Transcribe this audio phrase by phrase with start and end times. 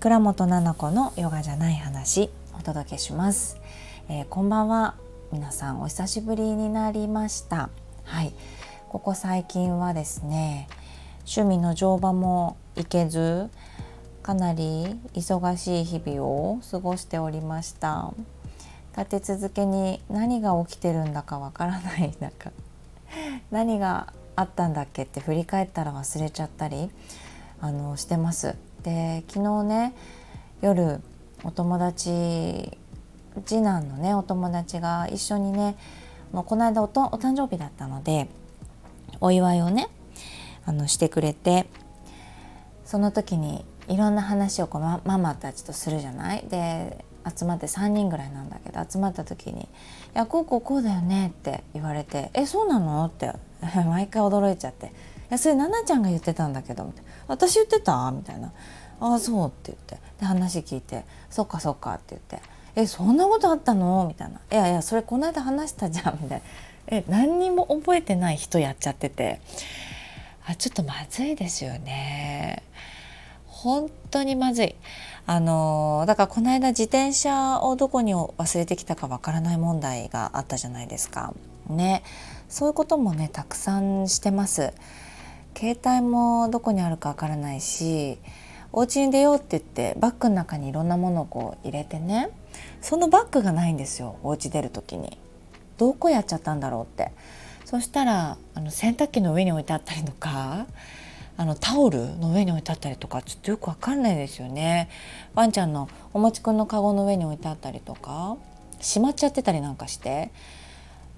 [0.00, 3.60] 倉本々子のヨガじゃない話お届けします、
[4.08, 4.94] えー、こんばんは。
[5.32, 7.68] 皆さんお久しぶりになりました。
[8.04, 8.32] はい。
[8.90, 10.68] ここ最近はですね
[11.26, 13.50] 趣味の乗馬も行けず
[14.22, 18.14] かなり忙しい日々を過ごしておりました。
[18.96, 22.52] 立て続けに何が起きてるんだかわからない中
[23.50, 26.88] 何があったんだっけって振り返ったら忘れちゃったり
[27.60, 28.54] あのしてます。
[28.82, 29.94] で昨日ね
[30.60, 31.00] 夜
[31.44, 32.76] お友達
[33.46, 35.76] 次男のねお友達が一緒にね
[36.32, 38.28] もうこの間おとお誕生日だったので
[39.20, 39.88] お祝いをね
[40.66, 41.66] あのしてくれて
[42.84, 46.44] その時にいろんな話をこうマママたちとするじゃない？
[46.48, 47.04] で
[47.36, 49.66] 集まって3人ぐらいなんだけど集まった時に「い
[50.14, 53.32] やこうこうこうだよね」って言われて「えそうなの?」って
[53.86, 54.92] 毎回驚いちゃって
[55.36, 56.92] 「それ奈々ちゃんが言ってたんだけど」
[57.28, 58.52] 私言ってた?」みたいな
[59.00, 62.40] 「ああそう」って言ってで話聞いて「そっかそっか」って言って
[62.76, 66.44] 「えそんなことあったの?」みたいな「いやいやそれこの間話したじゃん」みたいな
[66.88, 69.40] 「え何にも覚えてない人やっちゃってて
[70.46, 72.62] あちょっとまずいですよね。
[73.46, 74.74] 本当にまずい。
[75.26, 81.34] あのだからこの間自転車をどこに忘れてきたかわからない問題があったじゃないですか。
[81.68, 82.02] ね
[82.48, 84.72] そういうこともねたくさんしてます。
[85.58, 88.18] 携帯もどこにあるかわからないし
[88.70, 92.30] お家に出ようって言ってバッグの中にいろんなものをこう入れてね
[92.80, 95.18] そのバッグがないんですよお家出る時に。
[95.76, 97.12] どこやっちゃったんだろうって
[97.64, 100.66] そしたらあの洗濯機の上に置いてあったりとか
[101.36, 104.88] あのタオルの上に置いてあったりとかちょっとよくわかんないですよね。
[105.34, 108.36] ワンちゃんのおもちくんのカゴの上に置いてあったりとか
[108.80, 110.30] しまっちゃってたりなんかして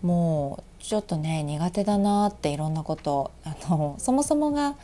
[0.02, 4.75] もうちょっとね苦手だなっていろんなことあのそもそもが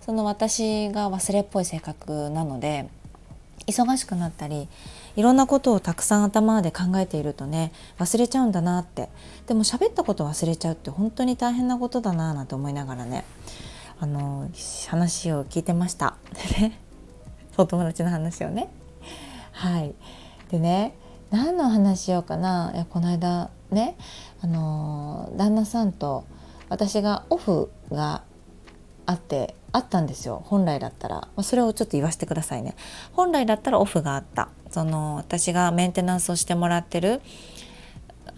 [0.00, 2.88] その私が忘れっぽい性格なので
[3.66, 4.68] 忙しくなったり
[5.16, 9.08] いろんなことをたくさん頭で考えているとね忘れちゃうんだなって。
[9.46, 13.24] でも喋ったこと忘れちゃうって本当に大変なことだななんて思いながらね
[14.00, 14.50] あの
[14.88, 16.16] 話を聞いてました。
[17.56, 18.68] お友達の話をね。
[19.52, 19.94] はい。
[20.50, 20.94] でね
[21.30, 22.72] 何の話しようかな。
[22.74, 23.96] いやこの間ね
[24.40, 26.24] あの旦那さんと
[26.68, 28.22] 私がオフが
[29.06, 31.28] あってあったんですよ本来だったら。
[31.36, 32.74] まそれをちょっと言わせてくださいね。
[33.12, 34.48] 本来だったらオフがあった。
[34.70, 37.20] その私がメンテナンスをしてもらってる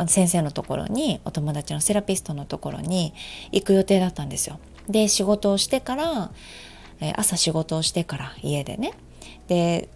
[0.07, 3.15] 先生のところにお友達のセラピストのところに
[3.51, 4.59] 行く予定だったんですよ。
[4.89, 6.31] で仕事をしてから、
[7.17, 8.93] 朝仕事をしてから家でね。
[9.47, 9.89] で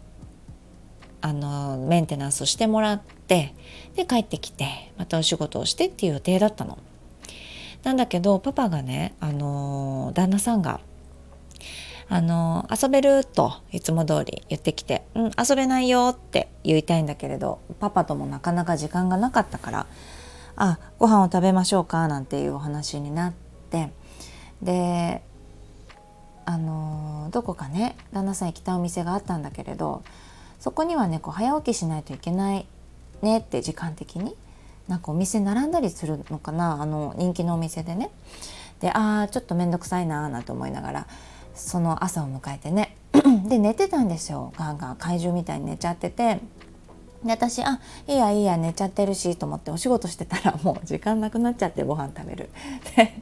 [1.23, 3.55] あのメンテナンスをしてもらって
[3.97, 6.79] で帰ってきてまたお仕事をしてっていう予定だったの。
[7.85, 10.81] なんだけどパパがねあの旦那さんが
[12.09, 19.87] あの遊べるといつも通り言ってきて「うん遊べないよ」って言いたいんだけれどパパともなかなか時間がなかったから
[20.55, 23.33] 「あご飯を食べましょうか」なんていうお話になっ
[23.71, 23.91] て
[24.63, 25.23] で
[26.45, 30.03] あのどこかね旦那さん行きたいお店があったんだけれど
[30.63, 32.67] そこにはねこう早起きしないといけない
[33.21, 34.37] ねって時間的に
[34.87, 38.11] なんかお店並んだりするのかなあの人気のお店でね。
[38.81, 41.07] でああちょっと面倒くさいなーなんて思いながら
[41.57, 42.97] その朝を迎えてね。
[43.49, 44.53] で寝てたんですよ。
[44.57, 44.97] ガンガン。
[44.97, 46.39] 怪獣みたいに寝ちゃってて。
[47.25, 52.51] で私あいいやいいや寝ちゃってるしと思ってお仕事してたら もう時間なくなっちゃってご飯食べる。
[52.97, 53.21] で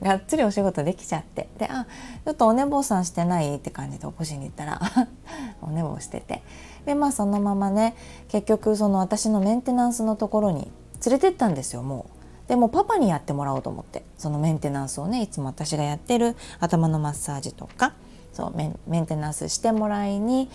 [0.00, 1.50] がっつりお仕事できちゃって。
[1.58, 1.86] であ
[2.24, 3.56] ちょっとお寝坊さんしてない？
[3.56, 4.80] って感じで起こしに行ったら
[5.60, 6.42] お寝坊してて。
[6.88, 7.94] でまあそのままね
[8.28, 10.70] 結局その私のメンテナンスのところに
[11.04, 12.06] 連れてったんですよも
[12.46, 12.48] う。
[12.48, 17.92] でもパパにやってもらおうと思ってそのメンテナンスをねいつも私がやってる頭のマッサージとか
[18.32, 20.48] そうメンテナンスしてもらいに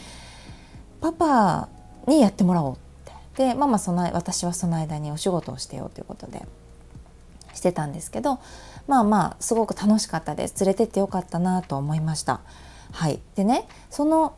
[1.02, 1.70] パパ
[2.08, 2.78] にやってもらおうっ
[3.36, 6.48] てでママその私はその間にお仕事をしてようということで
[7.54, 8.40] してたんですけど
[8.88, 12.42] まあまあすごく楽しかったです連れてってよかったなと思いました。
[12.92, 14.36] はい、でねその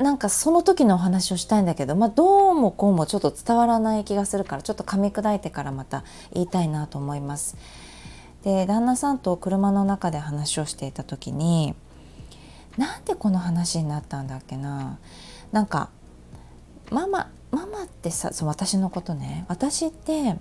[0.00, 7.56] なんかその時のお話をしたいんだけど、まあ、どうもこうもちょっと伝わらない気がするからちょっと噛み砕いてからまた言いたいなと思います。
[8.44, 11.74] で旦那さんと車の中で話をしていた時に
[12.76, 14.98] なんでこの話になったんだっけな？
[15.50, 15.90] なんか
[16.90, 19.44] ママママってさそ私のことね。
[19.48, 20.36] 私って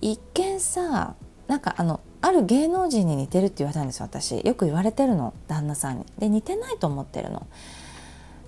[0.00, 1.14] 一見さ
[1.46, 4.44] なんかあのある芸能人に似てるって言われたんですよ私。
[4.44, 6.06] よく言われてるの旦那さんに。
[6.18, 7.46] で似てないと思ってるの。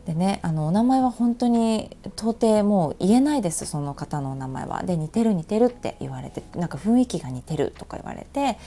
[0.08, 4.82] でねあのお名前は本当に到底もう言えないですその方のお名前は。
[4.82, 8.58] で似てる似てるって言われてなんか雰囲気が似てるとか言われて。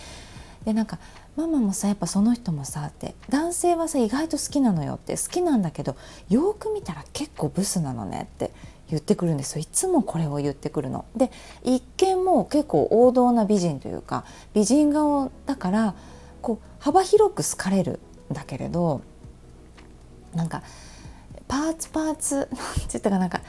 [0.65, 0.99] でなんか
[1.35, 5.95] ママもさやっぱその人もさって男性はさ意外と好きなのよって好きなんだけど
[6.29, 8.51] よく見たら結構ブスなのねって
[8.91, 9.61] 言ってくるんですよ。
[9.61, 11.05] いつもこれを言ってくるの。
[11.15, 11.31] で
[11.63, 15.95] 一見もう結構王道な美人というか美人顔だから
[16.43, 17.99] こう幅広く好かれる
[18.31, 19.01] んだけれど
[20.35, 20.61] なんか
[21.51, 22.56] パーツパーツ なんて
[22.94, 23.42] 言ったかなんか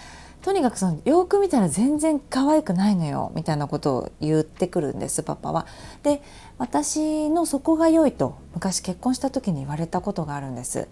[0.43, 5.66] とにかくそのよく見たら全然可愛くないのよみたいなことを言ってくるんですパパは。
[6.02, 6.20] で
[6.58, 10.88] 私のそこが良いと昔結婚した時に言われたことがあるんです。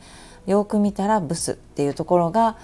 [0.47, 2.57] よく見たらブスっていうところが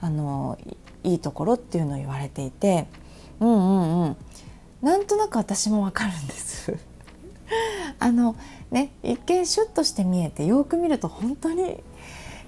[0.00, 0.56] あの
[1.02, 2.86] いいところっていうのを言われていて
[3.40, 4.16] うんうんうん
[4.80, 6.72] なんとなく私もわかるんです。
[7.98, 8.36] あの
[8.70, 11.82] ね一見シュッとして見えてよく見ると本当に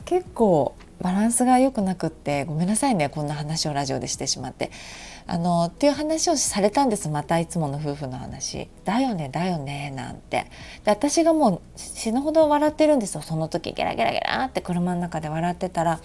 [0.05, 4.71] 結構バランスが良くなくってごめんなさいねこんな話をラジオでしてしまって。
[5.27, 10.47] あのっていう話をされたんですまたいつもの夫婦の話「だよねだよね」なんて。
[10.85, 13.23] で私がもう死ぬほど笑ってるんですよ。
[13.23, 16.01] その時ゲラゲラゲラって車の中で笑ってたら。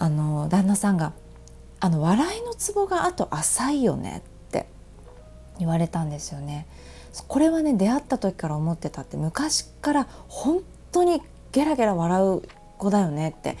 [0.00, 1.12] あの旦那さんが
[1.80, 4.18] 「あの笑いのツボがあと浅いよね」
[4.48, 4.66] って。
[5.58, 6.66] 言われたんですよね。
[7.26, 10.60] これはね出会った時から思ってたって昔から本
[10.92, 11.20] 当に
[11.52, 12.42] ゲラゲラ笑う
[12.78, 13.56] 子だよねって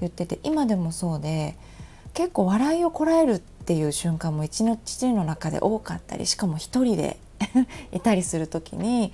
[0.00, 1.54] 言ってて今でもそうで
[2.14, 7.16] 結構笑いをこらえるっていう瞬間も一日の中で多かったりしかも一人で
[7.92, 9.12] いたりする時に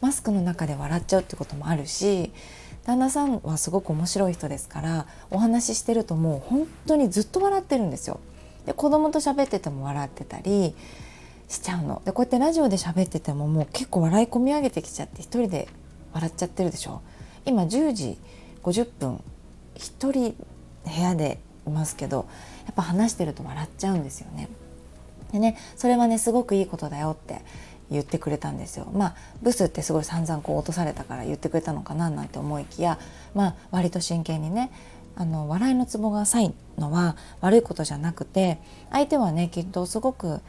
[0.00, 2.32] マスクの中で笑っちゃうってこともあるし
[2.84, 8.20] 旦那さんはすごく面白い人ですからお話ししてるともう本当にずっと笑ってるんですよ。
[8.66, 10.74] で子供と喋ってても笑ってたり
[11.48, 15.68] しちゃうのでこうやってラジオで喋っててももう結構笑い込み上げてきちゃって一人で
[16.12, 17.02] 笑っちゃってるでしょ
[17.44, 18.18] 今10時
[18.64, 19.22] 50分
[19.74, 20.34] 一人
[20.84, 22.26] 部屋でいますけど
[22.66, 24.48] やっぱ話してると笑っちゃうんですよね。
[25.32, 27.42] でねそれはねすごくいいことだよって
[27.90, 28.86] 言ってくれたんですよ。
[28.92, 32.98] まあブスってすごい散々こう落とされたから言ってくれたのかななんて思いきや
[33.34, 34.70] まあ割と真剣にね
[35.16, 38.58] あの笑いのツボが浅いのは悪いことじゃなくて
[38.90, 40.40] 相手はねきっとすごく、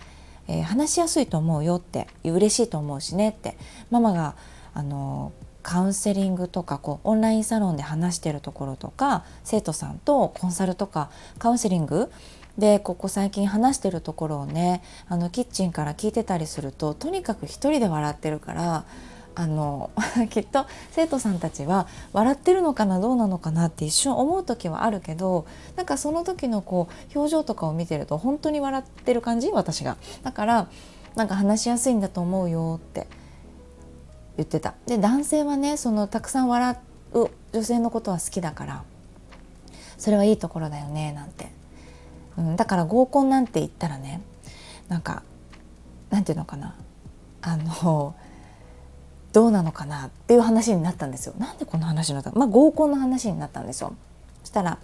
[0.47, 3.57] えー、話しやすいと思うよって嬉しいと思うしねって
[3.91, 4.35] ママが
[4.73, 5.31] あの
[5.65, 11.09] カウンセリングとかこうオンラインサロンで話してるところとか生徒さんとコンサルとか
[11.39, 12.12] カウンセリング
[12.56, 18.85] でここ最近話してるところをねあのキッチンから聞いてたりするととにかく一人で笑ってるから
[19.33, 19.89] あの
[20.29, 29.97] きっと生徒さんたちは笑ってるのかなどうなのかなって一瞬思う時はあるけどなんかその時のこう表情とかを見てると本当に笑ってる感じ私が。
[30.21, 30.68] だから
[31.15, 33.07] なんか話しやすいんだと思うよって
[34.37, 34.73] 言ってた。
[34.85, 36.77] で男性はねそのたくさん笑
[37.13, 38.83] う女性のことは好きだから
[39.97, 41.47] それはいいところだよねなんて、
[42.37, 44.21] うん、だから合コンなんて言ったらね
[44.87, 45.23] なんか
[46.09, 46.75] なんていうのかな。
[47.41, 48.15] あの
[49.31, 51.33] どうなのかなっていう話になったんですよ。
[51.37, 53.93] なんでこの話になったまあ合コンの話になったんですよ。
[54.43, 54.79] そしたら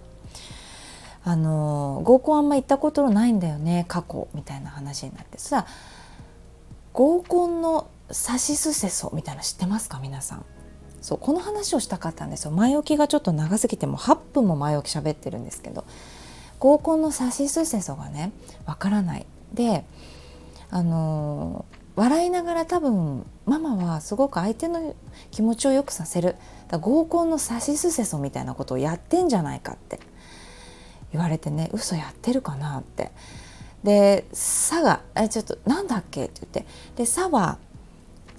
[1.24, 5.38] あの合コンあんま行ったことないんだよね過去みたいな話になって。
[5.38, 5.66] さ
[6.92, 9.98] 合コンのサシスセソみたいな知ってますか？
[10.00, 10.44] 皆さん。
[11.00, 12.52] そうこの話をしたかったんですよ。
[12.52, 15.84] 前置きがちょっと長すぎても8分も前置き喋ってるんですけど。
[16.60, 18.30] 合コンのサシスセソがね
[18.66, 19.26] わからない。
[19.52, 19.84] で
[20.70, 24.94] あのー、笑いながら多分ママはすごく相手の
[25.32, 26.36] 気持ちを良くさせる。
[26.68, 29.98] だ合コンのサシスセソみたいなことをやってんじゃないかって。
[31.12, 33.10] 言われてね嘘やってるかなって。
[33.82, 36.66] で「さ」が「えちょっとなんだっけ?」って言って。
[36.94, 37.58] で「さ」は「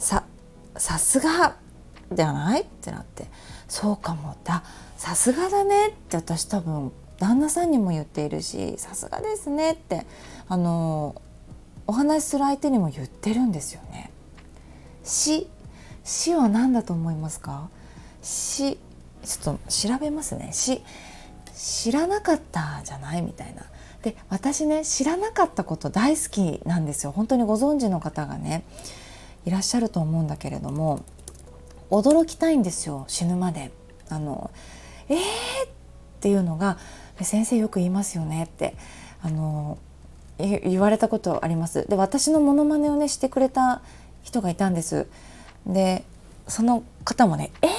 [0.04, 0.26] さ
[0.76, 1.56] さすが
[2.12, 2.62] じゃない？
[2.62, 3.28] ってなって。
[3.70, 4.36] そうかも。
[4.44, 4.64] だ
[4.98, 5.88] さすがだね。
[5.88, 10.06] って私多分旦那さんにも言っているしさすがですねって
[10.50, 11.22] あの
[11.88, 14.12] お話しする相手にも言ってるんですよね。
[15.06, 15.48] 死
[16.04, 17.70] 死は何だと思いますか？
[18.22, 18.78] 死
[19.24, 20.50] ちょっと調べますね。
[20.52, 20.82] 死
[21.56, 23.22] 知らなかったじゃない？
[23.22, 23.64] みたいな。
[24.02, 27.14] で私ね知らなかったこと大好きなんですよ。
[27.14, 28.66] 本当にご存知の方がね。
[29.46, 31.04] いらっしゃると思うんだけれども
[31.90, 33.72] 驚きたいんですよ死ぬまで。
[34.10, 34.52] あの
[35.10, 35.18] えー？
[35.18, 35.22] っ
[36.22, 36.78] ていうのが
[37.22, 38.76] 先生よく言いますよねって
[39.22, 39.78] あの
[40.38, 41.88] 言われたことあります。
[41.88, 43.82] で私のモノマネをねしてくれた
[44.22, 45.08] 人がいたんです。
[45.66, 46.04] で
[46.48, 47.74] その方もね「えー!」っ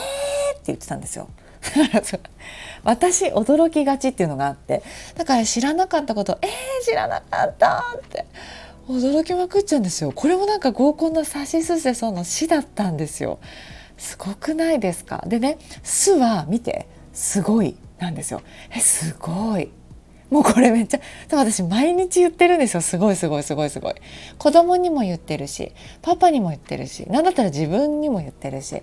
[0.57, 1.29] て言ってたんですよ。
[2.85, 4.83] 私驚きがちっていうのがあって
[5.17, 6.51] だから知らなかったこと「えー、
[6.85, 8.27] 知らなかった」って
[8.89, 10.13] 驚きまくっちゃうんですよ。
[10.13, 13.39] これもなんか合コンのサシスセソの死だったんですよ。
[13.97, 15.25] すごくないですか？
[15.27, 18.43] でね「す」は見て「すごい」なんですよ。
[18.75, 19.71] えすごい。
[20.31, 21.01] もうこれめっちゃ
[21.33, 22.81] 私毎日言ってるんですよ。
[22.81, 23.95] すごいすごいすごいすごい。
[24.39, 25.73] 子供にも言ってるし
[26.03, 28.75] パパにも言ってるし何だったら自分にも言ってるし。
[28.77, 28.83] え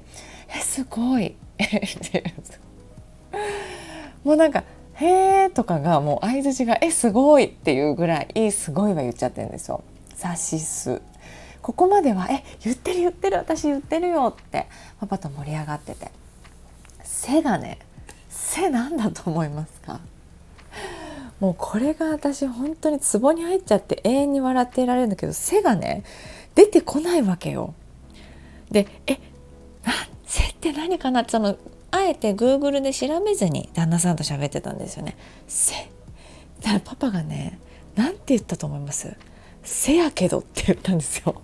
[0.59, 1.35] すごい。
[4.23, 4.63] もうなんか
[4.95, 5.05] 「へ
[5.45, 9.83] え」とかがもう相づちが「えすごい」っていうぐらい「すごい」は言っちゃってるんですよ。
[10.21, 11.01] さしす。
[11.63, 14.67] ここまでは「え言ってる言ってる私言ってるよ」って
[14.99, 16.11] パパと盛り上がってて
[17.03, 17.79] 「背がね
[18.29, 19.99] 背なんだと思いますか？
[21.39, 26.03] もうこれが私本当にツボに入っちゃって永遠に笑っていられるんだけど背がね
[26.53, 27.73] 出てこないわけよ。
[28.69, 29.13] でえ
[29.83, 29.93] な
[30.25, 31.57] 背って何かなってその
[31.89, 35.17] あえて Google で調べずに旦那さんと喋ってたんですよね。
[35.47, 35.73] 背。
[36.61, 37.59] だからパパがね
[37.95, 39.15] 何て言ったと思います？
[39.73, 41.41] せやけどって言ったんですよ。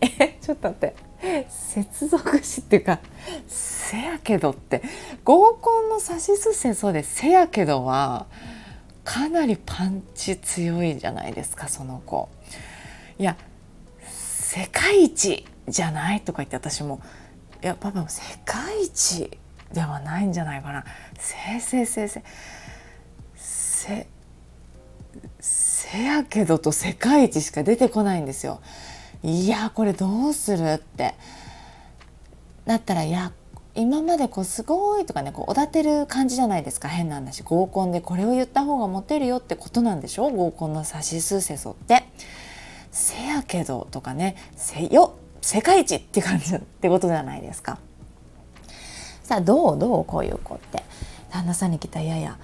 [0.00, 0.94] えちょっと待って
[1.48, 3.00] 接続詞っていうか
[3.48, 4.82] 「せやけど」って
[5.24, 8.26] 合コンのさしすせそうで「せやけど」は
[9.02, 12.28] かなりパンチ強いじゃないですかその子。
[13.18, 13.36] いや
[14.06, 16.20] 世界一じゃない？
[16.20, 17.00] とか言って私も
[17.62, 19.28] 「いやパパも世界一
[19.72, 20.84] ではないんじゃないかな」
[21.18, 22.22] 「せいせいせいせい
[23.36, 24.06] せ
[25.40, 25.63] せ
[25.94, 28.60] せやけど」と「世界一」しか出てこないんですよ。
[29.22, 31.14] いやこれどうするって。
[32.66, 33.30] なったらいや
[33.74, 36.88] 今までこうすごいとかねこうおだてる感じじゃないですか。
[36.88, 37.42] 変な話。
[37.42, 40.30] 合コンでこれを言った方がモテるよってことなんでしょ？
[40.30, 42.04] 合コンのさしすせそって。
[42.90, 44.36] せやけどとかね。
[44.56, 45.14] せよ。
[45.42, 47.78] 世界一って感じってことじゃないですか。
[49.22, 49.78] さあどう？
[49.78, 50.04] どう？
[50.04, 50.82] こういう子って。
[51.30, 52.38] 旦那さんに来たいやや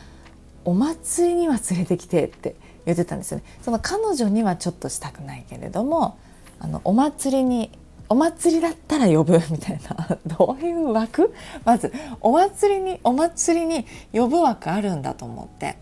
[0.65, 2.55] お祭りには連れてきてって。
[2.87, 3.45] 言ってたんですよね。
[3.63, 6.19] その彼女にはちょっとしたくないけれども
[6.59, 7.71] あのお祭りに
[8.09, 11.33] お祭りだったら呼ぶみたいな どういう枠？
[11.65, 15.77] まずお祭りにお祭りに呼ぶ枠あるんだと思って。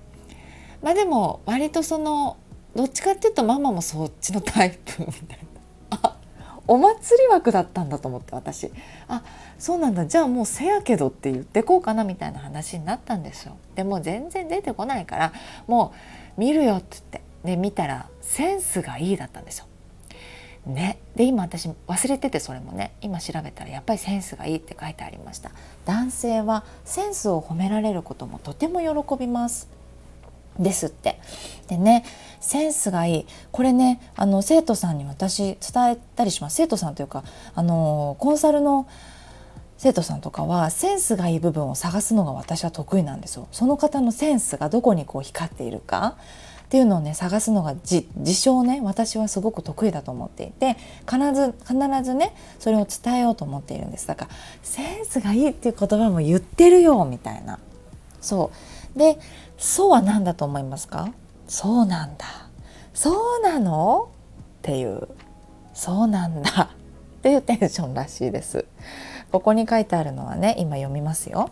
[0.82, 2.36] まあでも割とその
[2.76, 5.38] どっちかっていうとママもそっちのタイプみたい
[5.90, 5.98] な。
[6.02, 6.16] あ
[6.68, 8.70] お祭り枠だったんだと思って私。
[9.08, 9.24] あ
[9.58, 10.06] そうなんだ。
[10.06, 13.56] じゃあもうせやけどって言ってこうかなみたいな話になったんですよ。
[13.74, 15.32] でも全然出てこないから
[15.66, 15.92] も
[16.36, 17.22] う見るよって言って。
[17.44, 19.66] で見たらセンスがいいだったんですよ。
[20.66, 22.92] ね、で今私忘れててそれもね。
[23.00, 25.50] 今調べたらやっぱりセンスがいいって書いてありました。
[25.86, 29.77] 男性はセンスを褒められることもとても喜びます。
[30.58, 31.20] ですって。
[31.68, 32.04] でね
[32.40, 33.26] センスがいい。
[33.52, 36.56] これねあの生徒さんに私伝えたりします。
[36.56, 37.24] 生徒さんというか
[37.54, 38.86] あのコンサルの
[39.76, 43.48] 生徒さんとかはセンスがいい部分を探すのが私は得意なんですよ。
[43.52, 46.16] その方のセンスがどこにこう光っているか。
[46.66, 50.76] っていうのをね探すのが自称ね私はすごく得意だと思っていて
[51.10, 54.06] 必ず必ずねそれを伝えようと思っているんです。
[54.06, 54.30] だから
[54.62, 57.58] センスがいいっていう言葉も言ってるよみたいな。
[58.20, 58.50] そ
[58.94, 58.98] う。
[58.98, 59.18] で
[59.58, 61.12] そうは何だと思いますか？
[61.48, 62.24] そうなんだ。
[62.94, 64.08] そうなの？
[64.60, 65.08] っていう。
[65.74, 66.70] そうなんだ。
[67.18, 68.64] っていうテンションらしいです。
[69.32, 71.50] ここに書いてあるのはね今読みますよ、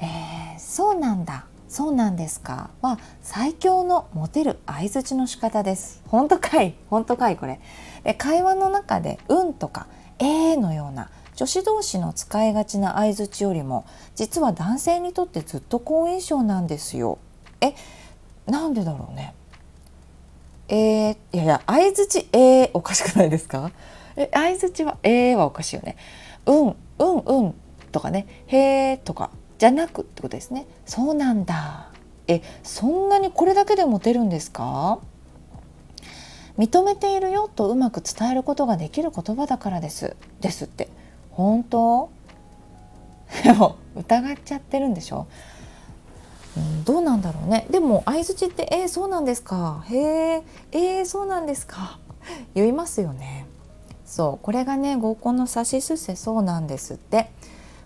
[0.00, 1.44] えー、そうなんだ。
[1.68, 2.70] そうなんですか？
[2.82, 6.02] は最強のモテる相槌の仕方です。
[6.08, 6.74] 本当かい？
[6.88, 7.60] 本当かいこれ。
[8.04, 9.86] で会話の中でうんとか
[10.18, 17.18] えーのような女子同士の使いがちな相槌よりも実は男性にとってずっと好印象なんですよ。
[17.60, 17.74] え
[18.46, 19.34] なんでだろうね。
[20.68, 23.70] えー、いやいや相槌えーおかしくないですか？
[24.16, 25.96] え相槌はえーはおかしいよね。
[26.46, 27.54] うんうんうん
[27.92, 28.26] とかね。
[28.46, 30.66] へーとかじゃなくってことですね。
[30.86, 31.90] そうなんだ。
[32.28, 35.00] えそんなにこれだけでモテるんですか？
[36.58, 40.14] 認めているよとうまく伝えることができる言葉だからです。
[40.40, 40.88] ですって。
[41.32, 42.10] 本当？
[43.44, 45.26] でも疑っちゃってるんでしょ、
[46.56, 47.66] うん、どうなんだろうね。
[47.70, 49.84] でも相づちって「えー、そうなんですか？
[49.88, 51.98] へええー、そうなんですか」
[52.54, 53.46] 言いますよね。
[54.04, 57.30] そうこれがね合コンのさしすせそうなんですって。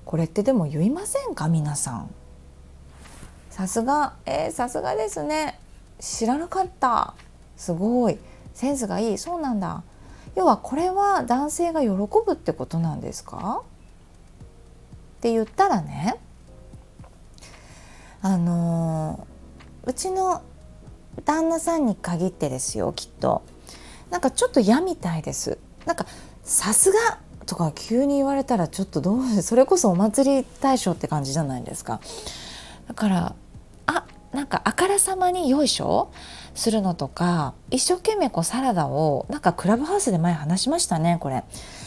[0.04, 1.48] これってでも言いませんか？
[1.48, 2.10] 皆さん。
[3.50, 5.58] さすがえー、さすがですね。
[6.00, 7.14] 知らなかった。
[7.56, 8.18] すごい。
[8.54, 9.18] センスがいい。
[9.18, 9.82] そうなんだ。
[10.36, 13.62] 要はこれは男性が喜ぶってことなんですか？
[15.18, 16.16] って言ったらね
[18.22, 19.26] あの、
[19.84, 20.42] うちの
[21.24, 23.42] 旦那さんに限ってですよきっと。
[24.10, 25.58] なんかちょっと嫌みたいです。
[25.86, 26.06] なんか
[26.44, 32.00] さすがとか急に言われたらちょっとどう それこそお祭り大賞って感じじゃないですか。
[32.88, 33.34] だから
[33.86, 36.10] あなんかあからさまによいしょ？
[36.56, 41.44] するのとか一生懸命こうサラダをなんかクラブハウスで前話しましたねこれ。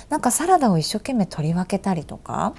[0.09, 2.53] なんかサラダを一生懸命取り分けたりとか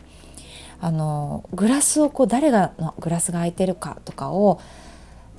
[0.81, 4.61] あのグラスをこう誰がのグラスが空いてるかとかを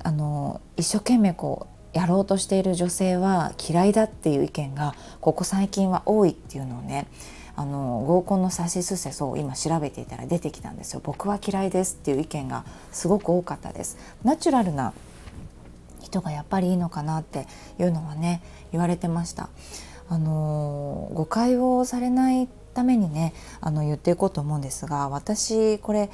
[0.04, 7.08] あの一生懸命こうやろうとしている女性は嫌いだっていう意見がここ最近は多いっていうのをね
[7.56, 11.02] あの合コンのさしすせそう今調べていたら出てきたんですよ。
[11.04, 13.98] 僕は嫌いですっていう意見がすごく多かったです。
[14.24, 14.94] ナチュラルな
[16.02, 17.48] 人がやっぱりいいのかなって
[17.80, 18.42] いうのはね
[18.72, 19.50] 言われてました
[20.10, 26.10] あの誤解をされないためにねあの言っていこうと思うんですが私これ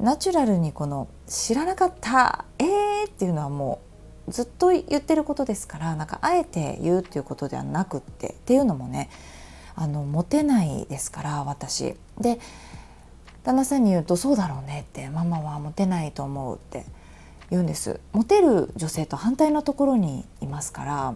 [0.00, 3.80] ナチュラルにこの「知らなかったえー!」っていうのはも
[4.26, 9.10] うずっと言ってることですからなんかあえて言うっていうことではなくってっていうのもね
[9.74, 11.96] あのモテないですから私。
[12.18, 12.38] で
[13.42, 16.84] 旦那さんに言うと「そうだろうね」って「ママはモテないと思う」って
[17.52, 18.00] 言うんです。
[18.12, 21.14] モテる女性と反対のところにいますから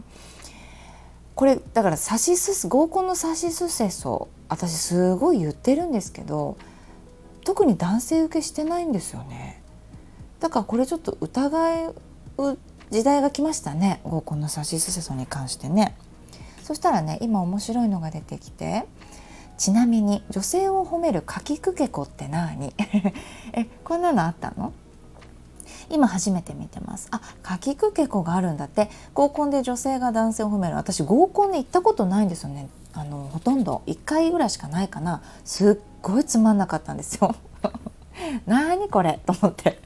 [1.35, 6.59] これだからサシス合コンのサシスセソ私すごい言ってるんですけど
[7.43, 9.63] 特に男性受けしてないんですよね。
[10.39, 11.95] だからこれちょっと疑う
[12.91, 15.97] 時代が来ましたね合コンのサシスセソに関してね。
[16.63, 18.85] そしたらね今面白いのが出てきて
[19.57, 22.75] ちなみに女性を褒めるかきくけこって何？
[23.55, 24.75] えこんなのあったの？
[25.91, 27.09] 今初めて見てます。
[27.11, 28.91] あかきくけこがあるんだって。
[29.15, 30.77] 合コンで女性が男性を褒める。
[30.77, 32.69] 私合コンで行ったことないんですよね。
[32.93, 33.83] あのほとんど。
[33.87, 35.23] 1回ぐらいしかないかな。
[35.45, 37.35] すっごいつまんなかったんですよ。
[38.47, 39.21] 何これ？
[39.27, 39.81] と思って。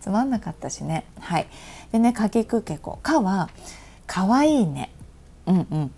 [0.00, 1.04] つまんなかったしね。
[1.18, 1.46] はい。
[1.92, 2.98] でねかきくけこ。
[3.02, 3.50] かは
[4.06, 4.92] かわいいね。
[5.46, 5.92] うんうん。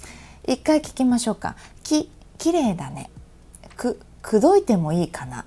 [0.46, 1.56] 一回聞きましょうか。
[1.82, 3.10] き、綺麗だね。
[3.76, 5.44] く、くどいてもいいかな。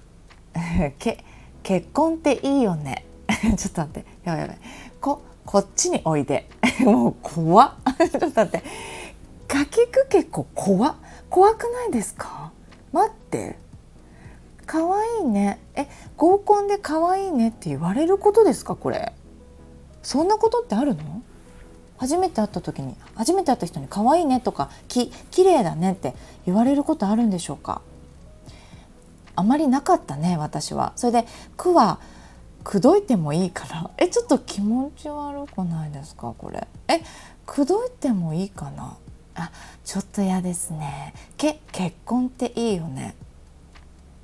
[1.00, 1.24] け、
[1.64, 3.06] 結婚っていいよね。
[3.58, 4.06] ちょっと待って。
[4.24, 4.58] やばいやばい。
[5.02, 6.50] こ、こっちにおいで。
[6.82, 7.74] もう怖っ。
[7.98, 8.64] ちょっと待って。
[9.48, 10.96] かきくけこ怖っ。
[11.30, 12.52] 怖くないですか？
[12.92, 13.58] 待って。
[14.66, 15.60] 可愛いね。
[15.75, 15.88] え、
[16.18, 18.75] 合コンで可愛いねって言われることですか？
[18.75, 19.14] これ。
[20.02, 21.04] そんなことってあるの？
[21.98, 26.14] 初めて会った時に初めて会った人に「可愛いね」とか「き綺麗だね」って
[26.46, 27.82] 言われることあるんでしょうか？
[29.38, 30.92] あまりなかったね私は。
[30.98, 32.00] それで「く」は
[32.65, 33.91] 口説いてもいいかな？
[33.97, 36.34] えちょっと気持ち悪くないですか？
[36.36, 36.67] これ。
[36.88, 37.01] え
[37.45, 38.97] 口説いてもいいかな？
[39.36, 39.51] あ
[39.86, 41.13] ちょっと嫌ですね。
[41.38, 43.15] け結婚っていいよね。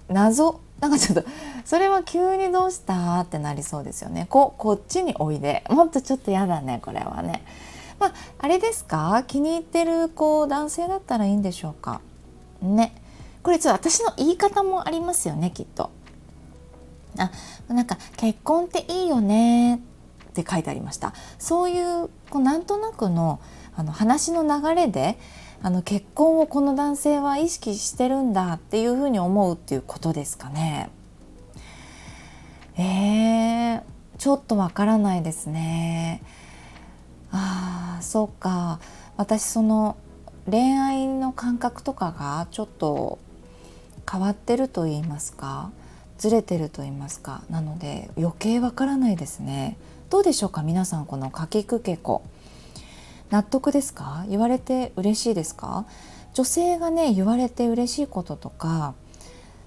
[0.10, 0.60] 謎。
[0.80, 1.30] なんかちょっと
[1.64, 4.26] それは急にどうしたってなりそうですよね。
[4.28, 5.64] ここっちにおいで。
[5.70, 7.46] もっとちょっと嫌だねこれはね。
[8.00, 9.24] まああれですか？
[9.28, 12.02] 気に入ってるこう男性だったらいいんでしょうか？
[12.64, 12.96] ね。
[13.44, 15.92] これちょっと私の言い方もありますよねきっと。
[17.18, 17.32] あ
[17.68, 19.80] なんか結婚っていいよねっ
[20.34, 23.40] て書いてありましたそういうこうなんとなくの
[23.76, 25.18] あの話の流れで
[25.64, 30.90] あの結婚をこの男性は意識してるんだっていうふうに思うっていうことですかね。
[32.78, 33.82] えー、
[34.18, 36.24] ちょっとわからないですね。
[37.32, 38.80] ああそうか
[39.18, 39.98] 私その
[40.50, 43.20] 恋愛の感覚とかがちょっと
[44.12, 45.72] 変わってると言いますか
[46.22, 49.76] ずれてると言いますかなので余計わからないですね。
[50.12, 52.22] どうでしょうか皆さんこのかきくけこ。
[53.32, 54.24] 納得ですか？
[54.30, 55.88] 言われて嬉しいですか？
[56.36, 58.94] 女性がね言われて嬉しいこととか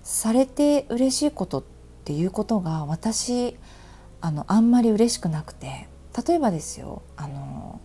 [0.04, 1.64] されて嬉しいことっ
[2.04, 3.56] ていうことが私
[4.20, 5.88] あのあんまり嬉しくなくて。
[6.28, 7.80] 例えばですよあの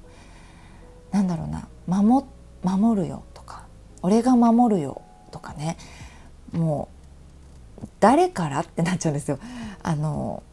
[1.09, 2.23] なんだろうな守
[2.61, 3.63] 守るよとか
[4.03, 5.01] 俺が守るよ
[5.31, 5.77] とかね
[6.51, 6.98] もう
[7.99, 9.39] 誰からってなっちゃうんですよ。
[9.83, 10.43] あの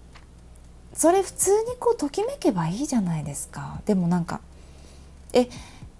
[0.92, 3.80] それ普通にこうときめけばいいじゃないですか。
[3.84, 4.40] でもなんか
[5.32, 5.48] え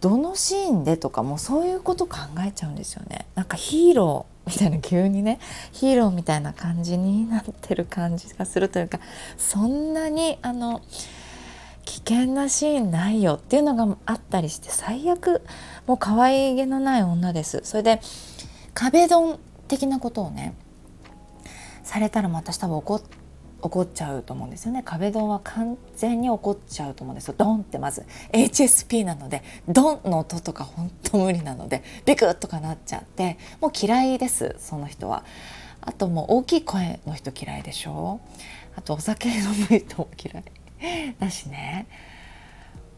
[0.01, 3.27] どのシーンでとかもうそういうこと考えちゃうんですよね。
[3.35, 5.39] なんかヒーローみたいな急にね
[5.73, 9.01] ヒーローみたいな感じになってる感じがするというか
[9.37, 10.83] そんなにあの
[11.85, 15.43] 危険なシーンないよっていうのがあったりして最悪
[15.87, 17.61] もう可愛げのない女です。
[17.65, 18.01] それで
[18.75, 20.55] 壁ドン的なことをね
[21.87, 23.07] されたら私多分怒って
[23.63, 24.83] 怒っちゃうと思うんですよね。
[24.85, 27.35] 壁ドンは完全に怒っちゃうと思うんですよ。
[27.39, 28.05] ドンってまず。
[28.33, 35.25] HSP なのでドンの音とか本当無理なのでビクッとかなっちゃってもう嫌いですその人は。
[35.81, 38.21] あともう大きい声の人嫌いでしょ？
[38.77, 39.35] あとお酒飲
[39.71, 41.15] む人も嫌い。
[41.19, 41.87] だしね。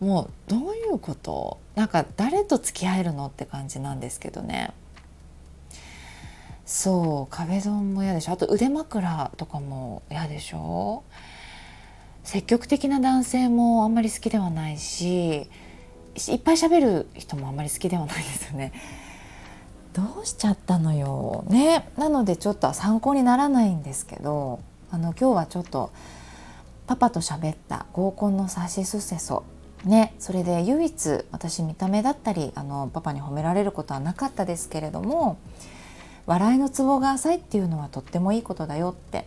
[0.00, 1.60] もうどういうこと？
[1.76, 4.72] なんか誰と付き合えるのって感じなんですけどね。
[6.68, 8.32] そう壁ドンも嫌でしょ。
[8.32, 11.02] あと腕枕とかも嫌でしょ。
[12.24, 15.48] 積極的な男性もあんまり好きではないし
[16.28, 18.74] いっぱい喋る人もあんまり好きではないですよね。
[19.94, 21.42] どうしちゃったのよ。
[21.48, 21.88] ね。
[21.96, 25.90] なのでちょっと参考にならないんですけどあの今日はちょっと
[26.86, 29.42] パパと喋った合コンのさしすせそ
[29.84, 35.38] ね、それで唯一私見た目だったりあのパパに褒められることはなかったですけれども
[36.28, 39.26] 笑いのツボが浅いっていうのはとってもいいことだよって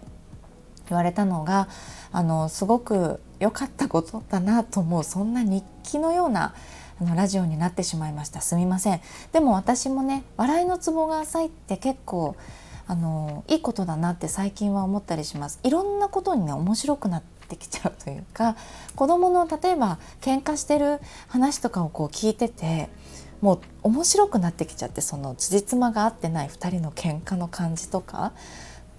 [0.88, 1.68] 言われたのが
[2.12, 6.54] あのすごく良かったことだなと思うそんな日記のような
[7.00, 8.42] あのラジオになってしまいました。
[8.42, 9.02] すみません。
[9.32, 12.36] でも私もね笑いのツボが浅いって結構
[12.86, 15.60] あのいいことだなって最近は思ったりします。
[15.64, 18.56] いろんなことにね面白くなってきちゃうというか
[18.96, 22.90] 子供の例えば喧嘩してる話とかをこう聞いてて
[23.41, 28.34] もう面白くなってきちゃってその辻褄が合ってない2人の喧嘩の感じとか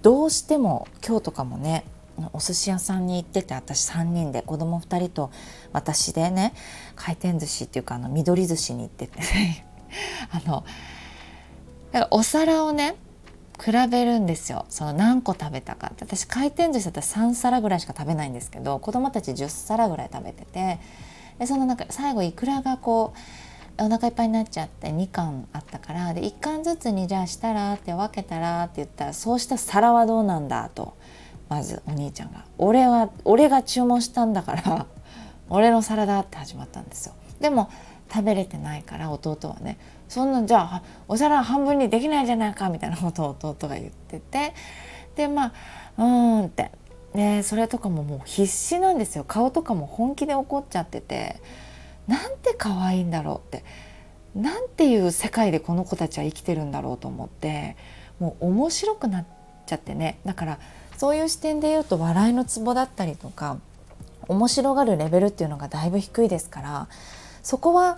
[0.01, 1.85] どうしても今日とかもね
[2.33, 5.31] お寿司屋さんに行ってて私3人で子供2人と
[5.71, 6.53] 私でね
[6.95, 9.19] 回転寿司っていうかあの緑寿司に行ってて
[10.31, 10.63] あの
[12.11, 12.95] お皿をね
[13.63, 14.65] 比べるんですよ。
[14.69, 16.03] その何個食べたかって。
[16.03, 20.79] 私回転寿司だったら3皿ぐらいしか食べないんですけど子供たち10皿ぐらい食べてて
[21.37, 23.17] でその中最後いくらがこう
[23.79, 30.95] お腹いっぱいになっちゃって2貫あったからで1貫ずつにじゃあしたらって分けたらって言ったらそうした皿はどうなんだと
[31.49, 34.85] まずお兄ちゃんが「俺は俺が注文したんだから
[35.49, 37.13] 俺の皿だ」って始まったんですよ。
[37.39, 37.69] でも
[38.11, 44.53] 食べれてないから弟はね「そんなじゃあお皿半分にできないじゃないか」みたいなことを弟が言ってて
[45.15, 45.51] でまあ
[45.97, 46.05] うー
[46.43, 46.71] んって。
[47.15, 49.23] でそれとかももう必死なんですよ。
[49.23, 51.39] 顔とかも本気で怒っちゃってて。
[52.07, 53.63] なんて可愛いんだろうって
[54.35, 57.77] なんていう世界でこの子たちは生きてるんだろうと思って
[58.19, 59.25] もう面白くなっ
[59.65, 60.19] ちゃってね。
[60.25, 60.59] だから
[60.97, 63.57] そういう視点で言うと笑いのツボだったりとか
[64.27, 66.87] 面白がるレベルっていうのがだいぶ低いですから
[67.41, 67.97] そこは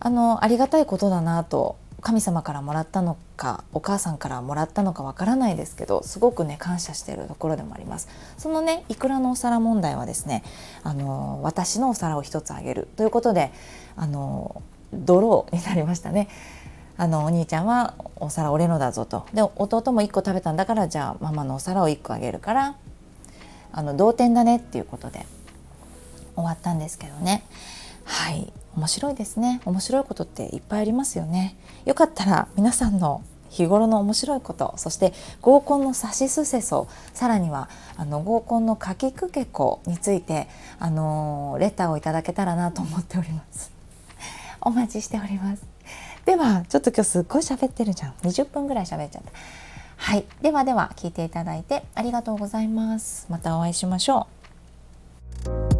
[0.00, 8.08] あのありがたいことだなと神様からもらったのかお母さんからもらったのかわからないですけどすごくね感謝しているところでもあります。
[8.36, 10.44] そのねいくらのお皿問題はですね
[10.84, 12.88] あの私のお皿を一つあげる。
[12.96, 13.52] ということで
[13.96, 16.28] あのドローになりましたね。
[16.96, 19.26] あのお兄ちゃんはお皿俺のだぞと。
[19.34, 22.76] で弟も1個食べたんだからじゃあママのお皿を1個あげるから
[23.72, 25.26] あの同点だねっていうことで
[26.34, 27.44] 終わったんですけどね。
[28.04, 28.52] はい。
[28.78, 29.60] 面白いですね。
[29.64, 31.56] 面白いことっていっぱいありますよね。
[31.84, 43.72] よかったら皆さんの日頃の面白いことそして合コンのさしすせそさらにはあの合コンのかきくけこについてあのレターをいただけたらなと思っております。
[44.62, 45.62] お待ちしております。
[46.24, 48.12] ではちょっと今日すっごい喋ってるじゃん。
[48.22, 49.32] 20分ぐらい喋っちゃった。
[49.96, 50.24] はい。
[50.40, 53.26] ではでは聞いていただいてありがとうございます。
[53.28, 54.28] またお会いしましょ
[55.74, 55.77] う。